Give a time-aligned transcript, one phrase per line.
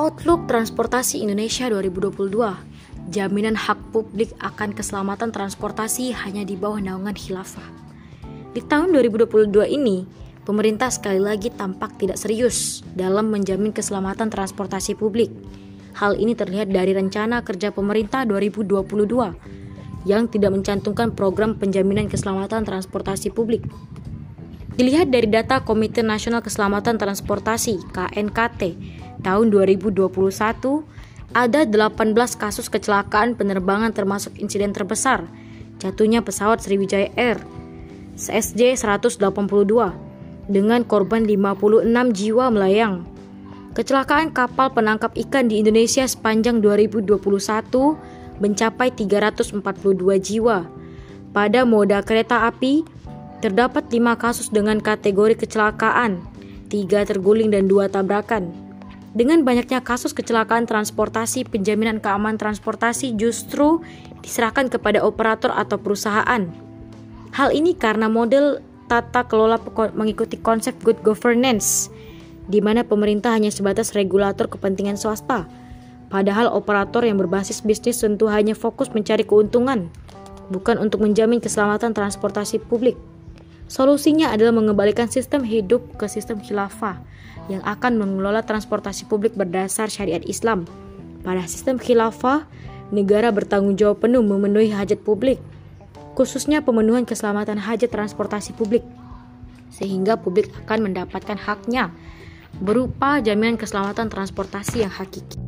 [0.00, 2.32] Outlook Transportasi Indonesia 2022
[3.12, 7.68] Jaminan hak publik akan keselamatan transportasi hanya di bawah naungan khilafah.
[8.56, 10.08] Di tahun 2022 ini,
[10.48, 15.28] pemerintah sekali lagi tampak tidak serius dalam menjamin keselamatan transportasi publik.
[15.92, 19.04] Hal ini terlihat dari rencana kerja pemerintah 2022
[20.08, 23.68] yang tidak mencantumkan program penjaminan keselamatan transportasi publik.
[24.80, 28.62] Dilihat dari data Komite Nasional Keselamatan Transportasi (KNKT)
[29.22, 30.10] tahun 2021,
[31.30, 35.30] ada 18 kasus kecelakaan penerbangan termasuk insiden terbesar,
[35.78, 37.38] jatuhnya pesawat Sriwijaya Air
[38.20, 39.16] CSJ 182
[40.50, 43.08] dengan korban 56 jiwa melayang.
[43.72, 47.16] Kecelakaan kapal penangkap ikan di Indonesia sepanjang 2021
[48.44, 49.62] mencapai 342
[50.20, 50.68] jiwa.
[51.30, 52.82] Pada moda kereta api,
[53.40, 56.20] terdapat 5 kasus dengan kategori kecelakaan,
[56.68, 58.69] 3 terguling dan 2 tabrakan.
[59.10, 63.82] Dengan banyaknya kasus kecelakaan transportasi, penjaminan keamanan transportasi justru
[64.22, 66.46] diserahkan kepada operator atau perusahaan.
[67.34, 69.58] Hal ini karena model tata kelola
[69.98, 71.90] mengikuti konsep good governance
[72.50, 75.46] di mana pemerintah hanya sebatas regulator kepentingan swasta.
[76.10, 79.90] Padahal operator yang berbasis bisnis tentu hanya fokus mencari keuntungan,
[80.50, 82.98] bukan untuk menjamin keselamatan transportasi publik.
[83.70, 86.98] Solusinya adalah mengembalikan sistem hidup ke sistem khilafah
[87.46, 90.66] yang akan mengelola transportasi publik berdasar syariat Islam.
[91.22, 92.50] Pada sistem khilafah,
[92.90, 95.38] negara bertanggung jawab penuh memenuhi hajat publik,
[96.18, 98.82] khususnya pemenuhan keselamatan hajat transportasi publik,
[99.70, 101.94] sehingga publik akan mendapatkan haknya
[102.58, 105.38] berupa jaminan keselamatan transportasi yang hakiki.